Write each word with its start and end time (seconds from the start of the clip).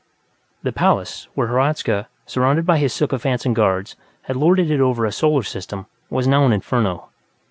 _The 0.63 0.71
Palace, 0.71 1.27
where 1.35 1.49
Hradzka, 1.49 2.07
surrounded 2.25 2.65
by 2.65 2.79
his 2.79 2.91
sycophants 2.91 3.45
and 3.45 3.55
guards, 3.55 3.95
had 4.23 4.35
lorded 4.35 4.71
it 4.71 4.81
over 4.81 5.05
a 5.05 5.11
solar 5.11 5.43
system, 5.43 5.85
was 6.09 6.25
now 6.25 6.43
an 6.43 6.53
inferno. 6.53 7.09